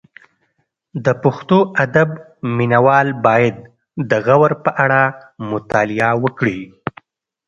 [1.05, 2.09] د پښتو ادب
[2.57, 3.55] مینه وال باید
[4.09, 5.01] د غور په اړه
[5.49, 6.59] مطالعه وکړي